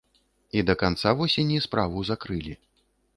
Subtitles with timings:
[0.61, 2.53] А да канца восені справу закрылі.